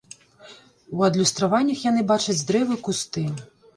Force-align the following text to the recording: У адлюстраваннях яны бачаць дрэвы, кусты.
У 0.95 1.03
адлюстраваннях 1.07 1.79
яны 1.91 2.01
бачаць 2.13 2.39
дрэвы, 2.49 2.79
кусты. 2.89 3.29